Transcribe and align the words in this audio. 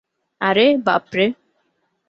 আরে, 0.41 0.65
বাপরে। 0.85 1.25